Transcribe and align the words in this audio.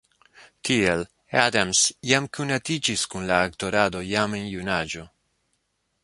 Tiel 0.67 1.03
Adams 1.41 1.81
jam 2.11 2.27
konatiĝis 2.37 3.03
kun 3.11 3.27
la 3.33 3.37
aktorado 3.49 4.01
jam 4.13 4.33
en 4.39 4.49
junaĝo. 4.53 5.05